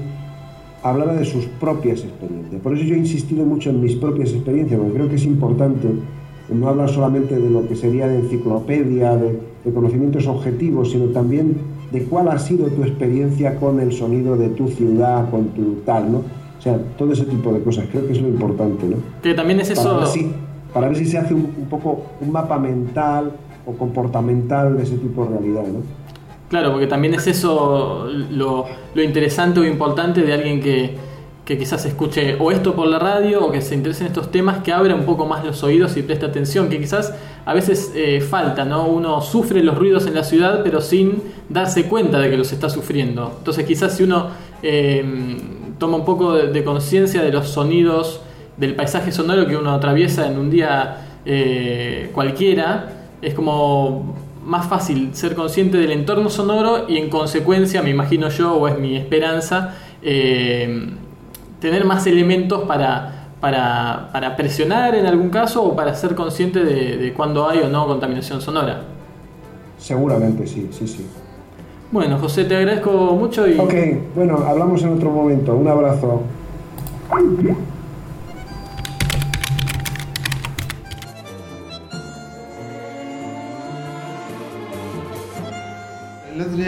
hablara 0.81 1.13
de 1.13 1.25
sus 1.25 1.45
propias 1.45 2.01
experiencias. 2.01 2.61
Por 2.61 2.75
eso 2.75 2.83
yo 2.83 2.95
he 2.95 2.97
insistido 2.97 3.45
mucho 3.45 3.69
en 3.69 3.81
mis 3.81 3.95
propias 3.95 4.31
experiencias, 4.31 4.79
porque 4.79 4.95
creo 4.95 5.09
que 5.09 5.15
es 5.15 5.25
importante 5.25 5.87
no 6.49 6.67
hablar 6.67 6.89
solamente 6.89 7.39
de 7.39 7.49
lo 7.49 7.67
que 7.67 7.75
sería 7.75 8.07
de 8.07 8.19
enciclopedia, 8.19 9.15
de, 9.15 9.39
de, 9.63 9.73
conocimientos 9.73 10.27
objetivos, 10.27 10.91
sino 10.91 11.05
también 11.07 11.55
de 11.91 12.03
cuál 12.03 12.27
ha 12.27 12.37
sido 12.37 12.67
tu 12.67 12.83
experiencia 12.83 13.55
con 13.59 13.79
el 13.79 13.93
sonido 13.93 14.35
de 14.35 14.49
tu 14.49 14.67
ciudad, 14.67 15.29
con 15.29 15.49
tu 15.49 15.75
tal, 15.85 16.11
¿no? 16.11 16.17
O 16.57 16.61
sea, 16.61 16.77
todo 16.97 17.13
ese 17.13 17.25
tipo 17.25 17.51
de 17.51 17.61
cosas, 17.61 17.85
creo 17.91 18.05
que 18.05 18.13
es 18.13 18.21
lo 18.21 18.27
importante, 18.27 18.85
¿no? 18.85 18.97
Que 19.21 19.33
también 19.33 19.59
es 19.59 19.69
eso... 19.69 19.99
Para 19.99 20.07
para 20.73 20.87
ver 20.87 20.97
si 20.97 21.05
se 21.05 21.17
hace 21.17 21.33
un, 21.33 21.67
poco 21.69 22.03
un 22.19 22.31
mapa 22.31 22.57
mental 22.57 23.31
o 23.65 23.73
comportamental 23.73 24.75
de 24.77 24.83
ese 24.83 24.97
tipo 24.97 25.25
de 25.25 25.37
realidad, 25.37 25.63
¿no? 25.63 25.81
Claro, 26.49 26.71
porque 26.71 26.87
también 26.87 27.13
es 27.13 27.25
eso 27.27 28.07
lo, 28.29 28.65
interesante 28.95 29.59
o 29.59 29.65
importante 29.65 30.21
de 30.21 30.33
alguien 30.33 30.61
que, 30.61 30.95
que 31.45 31.57
quizás 31.57 31.83
escuche 31.85 32.35
o 32.39 32.51
esto 32.51 32.75
por 32.75 32.87
la 32.87 32.99
radio 32.99 33.45
o 33.45 33.51
que 33.51 33.61
se 33.61 33.73
interese 33.73 34.01
en 34.01 34.07
estos 34.07 34.31
temas, 34.31 34.61
que 34.61 34.71
abra 34.71 34.93
un 34.93 35.03
poco 35.03 35.25
más 35.25 35.43
los 35.43 35.63
oídos 35.63 35.97
y 35.97 36.03
preste 36.03 36.25
atención, 36.25 36.69
que 36.69 36.79
quizás 36.79 37.13
a 37.45 37.53
veces 37.53 37.91
eh, 37.95 38.21
falta, 38.21 38.65
¿no? 38.65 38.85
Uno 38.85 39.21
sufre 39.21 39.63
los 39.63 39.77
ruidos 39.77 40.05
en 40.05 40.13
la 40.13 40.23
ciudad 40.23 40.61
pero 40.63 40.79
sin 40.81 41.23
darse 41.49 41.85
cuenta 41.85 42.19
de 42.19 42.29
que 42.29 42.37
los 42.37 42.51
está 42.51 42.69
sufriendo. 42.69 43.33
Entonces 43.37 43.65
quizás 43.65 43.97
si 43.97 44.03
uno 44.03 44.27
eh, 44.61 45.03
toma 45.79 45.97
un 45.97 46.05
poco 46.05 46.33
de 46.33 46.63
conciencia 46.63 47.23
de 47.23 47.31
los 47.31 47.49
sonidos, 47.49 48.21
del 48.57 48.75
paisaje 48.75 49.11
sonoro 49.11 49.47
que 49.47 49.55
uno 49.55 49.71
atraviesa 49.71 50.27
en 50.27 50.37
un 50.37 50.49
día 50.49 50.97
eh, 51.25 52.09
cualquiera, 52.13 52.89
es 53.21 53.33
como 53.33 54.15
más 54.45 54.67
fácil 54.67 55.15
ser 55.15 55.35
consciente 55.35 55.77
del 55.77 55.91
entorno 55.91 56.29
sonoro 56.29 56.89
y 56.89 56.97
en 56.97 57.09
consecuencia, 57.09 57.81
me 57.81 57.89
imagino 57.89 58.29
yo, 58.29 58.55
o 58.55 58.67
es 58.67 58.77
mi 58.77 58.97
esperanza, 58.97 59.75
eh, 60.01 60.89
tener 61.59 61.85
más 61.85 62.05
elementos 62.07 62.63
para, 62.63 63.29
para, 63.39 64.09
para, 64.11 64.35
presionar 64.35 64.95
en 64.95 65.05
algún 65.05 65.29
caso 65.29 65.63
o 65.63 65.75
para 65.75 65.95
ser 65.95 66.13
consciente 66.13 66.63
de, 66.63 66.97
de 66.97 67.13
cuándo 67.13 67.47
hay 67.47 67.59
o 67.59 67.69
no 67.69 67.87
contaminación 67.87 68.41
sonora. 68.41 68.81
Seguramente, 69.77 70.45
sí, 70.45 70.69
sí, 70.71 70.87
sí. 70.87 71.05
Bueno, 71.93 72.17
José, 72.17 72.45
te 72.45 72.55
agradezco 72.55 72.89
mucho 73.15 73.47
y... 73.47 73.57
Ok, 73.59 73.73
bueno, 74.15 74.37
hablamos 74.47 74.81
en 74.81 74.93
otro 74.93 75.11
momento. 75.11 75.55
Un 75.55 75.67
abrazo. 75.67 76.21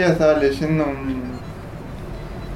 Estaba 0.04 0.34
leyendo 0.34 0.84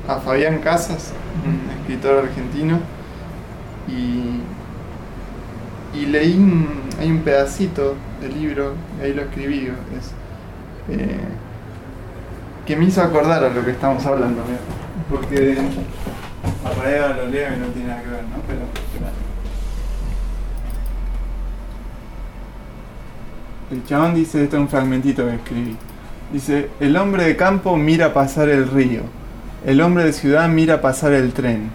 a 0.07 0.17
Fabián 0.17 0.59
Casas, 0.59 1.13
un 1.45 1.71
escritor 1.81 2.25
argentino, 2.25 2.79
y, 3.89 4.41
y 5.99 6.07
leí 6.07 6.35
un, 6.35 6.83
hay 6.99 7.11
un 7.11 7.21
pedacito 7.21 7.97
del 8.21 8.41
libro, 8.41 8.75
y 8.99 9.05
ahí 9.05 9.15
lo 9.15 9.23
escribí, 9.23 9.73
es, 9.99 10.13
eh, 10.89 11.21
que 12.67 12.77
me 12.77 12.85
hizo 12.85 13.03
acordar 13.03 13.43
a 13.45 13.49
lo 13.49 13.65
que 13.65 13.71
estamos 13.73 14.05
hablando, 14.07 14.43
porque 15.09 15.57
a 16.65 17.17
lo 17.17 17.27
leo 17.29 17.55
y 17.55 17.59
no 17.59 17.67
tiene 17.67 17.89
nada 17.89 18.03
que 18.03 18.11
ver, 18.11 18.23
¿no? 18.25 18.37
Pero, 18.47 18.61
El 23.71 23.85
chabón 23.85 24.15
dice, 24.15 24.43
esto 24.43 24.57
es 24.57 24.63
un 24.63 24.69
fragmentito 24.69 25.25
que 25.25 25.35
escribí. 25.37 25.77
Dice, 26.33 26.71
el 26.79 26.97
hombre 26.97 27.25
de 27.25 27.37
campo 27.37 27.77
mira 27.77 28.15
pasar 28.15 28.49
el 28.49 28.69
río, 28.69 29.01
el 29.67 29.81
hombre 29.81 30.05
de 30.05 30.13
ciudad 30.13 30.49
mira 30.49 30.81
pasar 30.81 31.13
el 31.13 31.33
tren. 31.33 31.71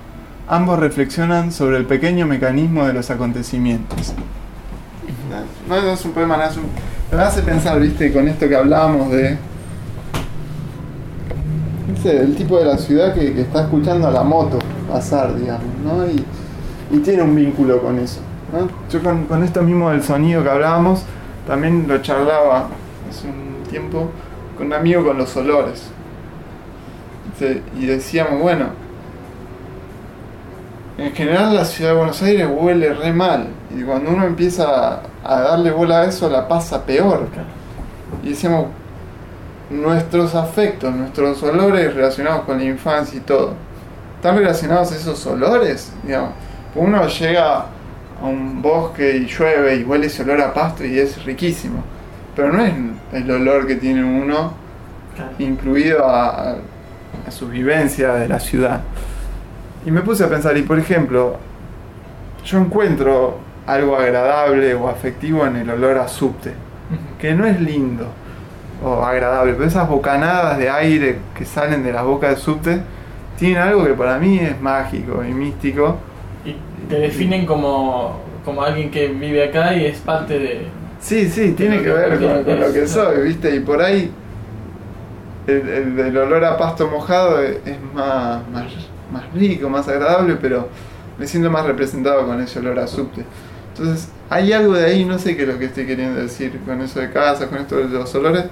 Ambos 0.48 0.80
reflexionan 0.80 1.52
sobre 1.52 1.78
el 1.78 1.86
pequeño 1.86 2.26
mecanismo 2.26 2.86
de 2.86 2.94
los 2.94 3.10
acontecimientos. 3.10 4.14
No, 5.68 5.76
es 5.76 6.06
un 6.06 6.12
poema, 6.12 6.38
nada, 6.38 6.54
me 7.12 7.22
hace 7.22 7.42
pensar, 7.42 7.80
viste, 7.82 8.14
con 8.14 8.28
esto 8.30 8.48
que 8.48 8.56
hablábamos 8.56 9.12
de... 9.12 9.38
No 11.88 11.98
sé, 12.02 12.18
el 12.18 12.36
tipo 12.36 12.58
de 12.58 12.66
la 12.66 12.78
ciudad 12.78 13.14
que, 13.14 13.42
está 13.42 13.64
escuchando 13.64 14.08
a 14.08 14.12
la 14.12 14.24
moto 14.24 14.60
pasar, 14.90 15.36
digamos, 15.36 15.68
¿no? 15.84 16.08
Y, 16.08 16.24
tiene 17.00 17.24
un 17.24 17.36
vínculo 17.36 17.82
con 17.82 18.00
eso. 18.00 18.22
¿no? 18.54 18.70
Yo 18.90 19.04
con, 19.04 19.26
con 19.26 19.44
esto 19.44 19.62
mismo 19.62 19.90
del 19.90 20.02
sonido 20.02 20.44
que 20.44 20.50
hablábamos, 20.50 21.04
también 21.46 21.88
lo 21.90 22.02
charlaba 22.02 22.70
hace 23.10 23.28
un 23.28 23.70
tiempo 23.70 24.12
con 24.58 24.68
un 24.68 24.74
amigo 24.74 25.04
con 25.06 25.18
los 25.18 25.36
olores. 25.36 25.84
Y 27.78 27.86
decíamos, 27.86 28.42
bueno, 28.42 28.68
en 30.98 31.12
general 31.14 31.54
la 31.54 31.66
ciudad 31.66 31.92
de 31.92 31.98
Buenos 31.98 32.22
Aires 32.22 32.48
huele 32.50 32.94
re 32.94 33.12
mal. 33.12 33.48
Y 33.78 33.84
cuando 33.84 34.12
uno 34.12 34.26
empieza 34.26 35.02
a 35.24 35.42
darle 35.42 35.72
bola 35.72 36.02
a 36.02 36.06
eso, 36.06 36.30
la 36.30 36.48
pasa 36.48 36.86
peor. 36.86 37.28
Y 38.24 38.30
decíamos, 38.30 38.68
nuestros 39.70 40.36
afectos, 40.36 40.94
nuestros 40.94 41.42
olores 41.44 41.94
relacionados 41.94 42.42
con 42.46 42.58
la 42.60 42.66
infancia 42.66 43.18
y 43.18 43.22
todo, 43.22 43.54
¿están 44.16 44.38
relacionados 44.38 44.92
esos 44.92 45.26
olores? 45.26 45.92
Digamos, 46.04 46.32
uno 46.76 47.08
llega 47.08 47.66
a 48.22 48.26
un 48.26 48.62
bosque 48.62 49.18
y 49.18 49.26
llueve 49.26 49.76
y 49.76 49.84
huele 49.84 50.08
ese 50.08 50.24
olor 50.24 50.42
a 50.42 50.54
pasto 50.54 50.86
y 50.86 51.00
es 51.00 51.24
riquísimo. 51.26 51.84
Pero 52.36 52.52
no 52.52 52.64
es 52.64 52.74
el 53.14 53.32
olor 53.32 53.66
que 53.66 53.76
tiene 53.76 54.04
uno 54.04 54.54
incluido 55.40 56.06
a, 56.08 56.58
su 57.30 57.48
vivencia 57.48 58.14
de 58.14 58.28
la 58.28 58.40
ciudad. 58.40 58.82
Y 59.86 59.92
me 59.92 60.02
puse 60.02 60.24
a 60.24 60.30
pensar, 60.30 60.58
y 60.58 60.64
por 60.64 60.78
ejemplo, 60.78 61.38
yo 62.46 62.60
encuentro 62.60 63.40
algo 63.66 63.96
agradable 63.96 64.74
o 64.76 64.88
afectivo 64.88 65.46
en 65.46 65.56
el 65.56 65.70
olor 65.70 65.98
a 65.98 66.08
subte, 66.08 66.54
que 67.20 67.34
no 67.34 67.46
es 67.46 67.60
lindo 67.60 68.08
o 68.84 69.04
agradable, 69.04 69.54
pero 69.54 69.66
esas 69.66 69.88
bocanadas 69.88 70.58
de 70.58 70.70
aire 70.70 71.20
que 71.36 71.46
salen 71.46 71.84
de 71.84 71.94
la 71.94 72.04
boca 72.04 72.30
del 72.30 72.38
subte 72.38 72.82
tienen 73.38 73.58
algo 73.58 73.86
que 73.86 73.94
para 73.94 74.18
mí 74.18 74.40
es 74.40 74.60
mágico 74.62 75.24
y 75.24 75.34
místico. 75.34 75.98
Te 76.90 77.00
definen 77.00 77.46
como, 77.46 78.20
como 78.44 78.62
alguien 78.62 78.92
que 78.92 79.08
vive 79.08 79.46
acá 79.46 79.74
y 79.74 79.86
es 79.86 79.98
parte 80.00 80.38
de... 80.38 80.68
Sí, 81.06 81.30
sí, 81.30 81.52
tiene 81.52 81.84
que 81.84 81.92
ver 81.92 82.20
con, 82.44 82.60
lo 82.60 82.74
que 82.74 82.88
soy, 82.88 83.22
¿viste? 83.22 83.56
Y 83.56 83.60
por 83.60 83.80
ahí 83.80 84.12
el, 85.46 86.00
el, 86.00 86.18
olor 86.18 86.44
a 86.44 86.58
pasto 86.58 86.88
mojado 86.88 87.44
es, 87.44 87.60
más, 87.94 88.42
más, 88.50 89.24
rico, 89.36 89.70
más 89.70 89.88
agradable, 89.88 90.36
pero 90.42 90.68
me 91.20 91.28
siento 91.28 91.52
más 91.52 91.64
representado 91.64 92.26
con 92.26 92.42
ese 92.42 92.58
olor 92.58 92.80
a 92.80 92.88
subte. 92.88 93.24
Entonces, 93.78 94.10
hay 94.32 94.52
algo 94.52 94.74
de 94.74 94.84
ahí, 94.84 95.06
no 95.06 95.20
sé 95.20 95.38
qué 95.38 95.44
es 95.44 95.48
lo 95.48 95.60
que 95.60 95.66
estoy 95.66 95.86
queriendo 95.86 96.20
decir 96.20 96.60
con 96.66 96.82
eso 96.82 97.00
de 97.00 97.12
casa, 97.12 97.50
con 97.50 97.60
esto 97.60 97.76
de 97.76 97.88
los 97.88 98.16
olores, 98.16 98.46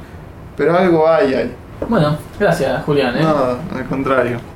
pero 0.55 0.77
algo 0.77 1.09
hay 1.09 1.33
ahí. 1.33 1.55
Bueno, 1.89 2.19
gracias 2.39 2.83
Julián. 2.83 3.17
¿eh? 3.17 3.23
No, 3.23 3.57
al 3.75 3.85
contrario. 3.89 4.52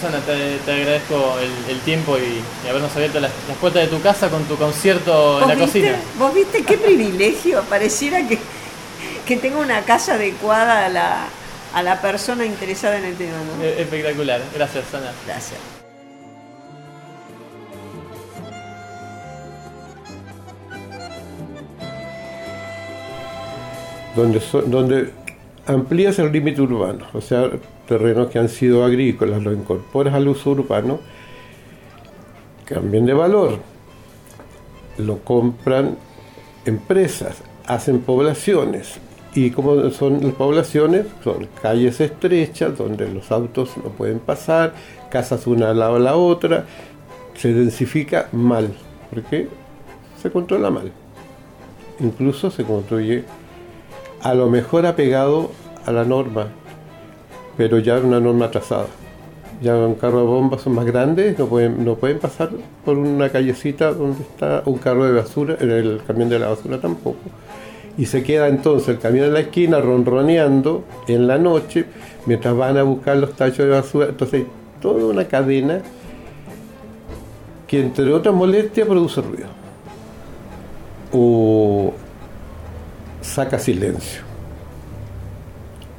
Susana, 0.00 0.18
te, 0.20 0.72
agradezco 0.72 1.36
el, 1.68 1.78
tiempo 1.80 2.16
y, 2.16 2.42
habernos 2.66 2.94
abierto 2.96 3.20
las, 3.20 3.30
puertas 3.60 3.82
de 3.82 3.88
tu 3.88 4.00
casa 4.00 4.30
con 4.30 4.44
tu 4.44 4.56
concierto 4.56 5.42
en 5.42 5.48
la 5.48 5.56
cocina. 5.56 5.96
¿Vos 6.18 6.32
viste 6.32 6.62
qué 6.62 6.78
privilegio? 6.78 7.62
Pareciera 7.68 8.26
que, 8.26 8.38
que 9.26 9.36
tengo 9.36 9.60
una 9.60 9.82
casa 9.82 10.14
adecuada 10.14 10.86
a 10.86 10.88
la, 10.88 11.26
a 11.74 11.82
la 11.82 12.00
persona 12.00 12.46
interesada 12.46 12.96
en 12.96 13.04
el 13.04 13.16
tema. 13.16 13.36
¿no? 13.58 13.62
E, 13.62 13.82
espectacular. 13.82 14.40
Gracias, 14.54 14.86
Susana. 14.86 15.12
Gracias. 15.26 15.60
Donde, 24.16 24.42
donde 24.66 25.19
amplías 25.66 26.18
el 26.18 26.32
límite 26.32 26.60
urbano, 26.62 27.06
o 27.12 27.20
sea, 27.20 27.50
terrenos 27.86 28.30
que 28.30 28.38
han 28.38 28.48
sido 28.48 28.84
agrícolas, 28.84 29.42
los 29.42 29.54
incorporas 29.54 30.14
al 30.14 30.28
uso 30.28 30.50
urbano, 30.50 31.00
cambian 32.64 33.06
de 33.06 33.14
valor, 33.14 33.58
lo 34.98 35.18
compran 35.18 35.96
empresas, 36.64 37.42
hacen 37.66 38.00
poblaciones. 38.00 38.98
Y 39.32 39.50
como 39.52 39.90
son 39.90 40.20
las 40.22 40.34
poblaciones, 40.34 41.06
son 41.22 41.46
calles 41.62 42.00
estrechas 42.00 42.76
donde 42.76 43.08
los 43.08 43.30
autos 43.30 43.76
no 43.76 43.90
pueden 43.90 44.18
pasar, 44.18 44.74
casas 45.08 45.46
una 45.46 45.70
al 45.70 45.78
lado 45.78 45.94
de 45.94 46.00
la 46.00 46.16
otra, 46.16 46.64
se 47.34 47.54
densifica 47.54 48.28
mal, 48.32 48.72
porque 49.08 49.48
se 50.20 50.30
controla 50.30 50.70
mal. 50.70 50.90
Incluso 52.00 52.50
se 52.50 52.64
construye 52.64 53.24
a 54.22 54.34
lo 54.34 54.48
mejor 54.48 54.86
apegado 54.86 55.50
a 55.86 55.92
la 55.92 56.04
norma, 56.04 56.48
pero 57.56 57.78
ya 57.78 57.98
una 57.98 58.20
norma 58.20 58.46
atrasada. 58.46 58.86
Ya 59.62 59.76
un 59.76 59.94
carro 59.94 60.20
de 60.20 60.24
bombas 60.24 60.62
son 60.62 60.74
más 60.74 60.86
grandes, 60.86 61.38
no 61.38 61.46
pueden, 61.46 61.84
no 61.84 61.96
pueden 61.96 62.18
pasar 62.18 62.50
por 62.84 62.96
una 62.96 63.28
callecita 63.28 63.92
donde 63.92 64.22
está 64.22 64.62
un 64.64 64.78
carro 64.78 65.04
de 65.04 65.12
basura, 65.12 65.56
el 65.60 66.00
camión 66.06 66.30
de 66.30 66.38
la 66.38 66.48
basura 66.48 66.80
tampoco. 66.80 67.18
Y 67.98 68.06
se 68.06 68.22
queda 68.22 68.48
entonces 68.48 68.88
el 68.88 68.98
camión 68.98 69.26
en 69.26 69.34
la 69.34 69.40
esquina 69.40 69.80
ronroneando 69.80 70.84
en 71.08 71.26
la 71.26 71.36
noche 71.36 71.84
mientras 72.24 72.56
van 72.56 72.78
a 72.78 72.82
buscar 72.82 73.18
los 73.18 73.34
tachos 73.34 73.66
de 73.66 73.68
basura. 73.68 74.06
Entonces, 74.08 74.44
toda 74.80 75.04
una 75.04 75.26
cadena 75.26 75.82
que 77.66 77.80
entre 77.80 78.12
otras 78.12 78.34
molestias 78.34 78.88
produce 78.88 79.20
ruido. 79.20 79.48
O 81.12 81.69
saca 83.30 83.58
silencio 83.58 84.30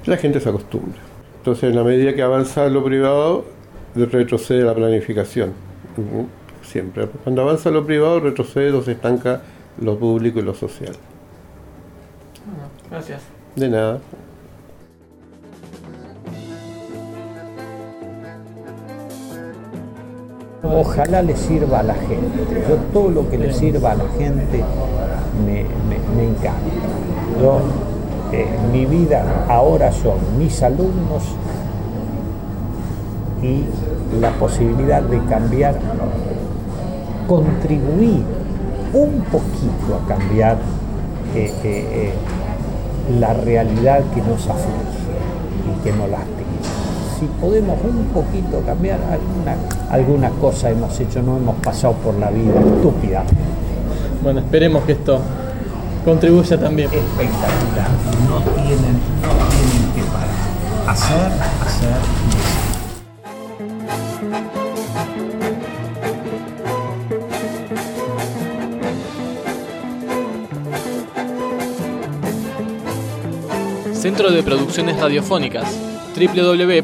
la 0.05 0.17
gente 0.17 0.39
se 0.39 0.49
acostumbra. 0.49 0.99
Entonces, 1.37 1.69
en 1.69 1.75
la 1.75 1.83
medida 1.83 2.13
que 2.13 2.21
avanza 2.21 2.67
lo 2.69 2.83
privado, 2.83 3.45
retrocede 3.95 4.63
la 4.63 4.73
planificación. 4.73 5.53
Siempre. 6.63 7.07
Cuando 7.23 7.41
avanza 7.41 7.71
lo 7.71 7.85
privado, 7.85 8.19
retrocede 8.19 8.71
o 8.71 8.81
se 8.81 8.93
estanca 8.93 9.41
lo 9.79 9.97
público 9.97 10.39
y 10.39 10.43
lo 10.43 10.53
social. 10.53 10.93
Gracias. 12.89 13.21
De 13.55 13.69
nada. 13.69 13.99
Ojalá 20.63 21.21
le 21.21 21.35
sirva 21.35 21.79
a 21.79 21.83
la 21.83 21.95
gente. 21.95 22.45
Yo 22.67 22.75
todo 22.93 23.09
lo 23.09 23.29
que 23.29 23.37
le 23.37 23.51
sirva 23.51 23.91
a 23.91 23.95
la 23.95 24.07
gente 24.17 24.63
me, 25.45 25.65
me 26.15 26.23
encanta. 26.23 27.00
Yo 27.39 27.61
mi 28.71 28.85
vida 28.85 29.45
ahora 29.49 29.91
son 29.91 30.17
mis 30.37 30.61
alumnos 30.63 31.23
y 33.41 33.65
la 34.19 34.31
posibilidad 34.31 35.01
de 35.01 35.19
cambiar, 35.25 35.75
contribuir 37.27 38.23
un 38.93 39.21
poquito 39.31 39.95
a 39.95 40.07
cambiar 40.07 40.57
eh, 41.35 41.51
eh, 41.63 41.85
eh, 41.91 42.13
la 43.19 43.33
realidad 43.33 44.01
que 44.13 44.21
nos 44.21 44.47
aflige 44.47 45.11
y 45.67 45.83
que 45.83 45.91
nos 45.91 46.09
lastima. 46.09 46.37
Si 47.19 47.25
podemos 47.39 47.77
un 47.83 48.05
poquito 48.13 48.61
cambiar 48.65 48.99
alguna, 49.01 49.55
alguna 49.89 50.29
cosa 50.41 50.69
hemos 50.69 50.99
hecho, 50.99 51.21
no 51.21 51.37
hemos 51.37 51.55
pasado 51.57 51.93
por 51.95 52.15
la 52.15 52.29
vida 52.31 52.59
estúpida. 52.59 53.23
Bueno, 54.23 54.39
esperemos 54.39 54.83
que 54.83 54.93
esto 54.93 55.19
contribuya 56.03 56.59
también. 56.59 56.89
Espectacular. 56.91 57.89
No 58.29 58.39
tienen, 58.53 58.99
no 59.21 59.31
tienen 59.49 59.91
que 59.95 60.03
parar. 60.11 60.29
Hacer, 60.87 61.31
hacer 61.61 61.97
y 62.25 62.35
hacer. 62.35 62.61
Centro 73.95 74.31
de 74.31 74.41
Producciones 74.41 74.99
Radiofónicas, 74.99 75.67
www.cpr.org.ar. 76.15 76.81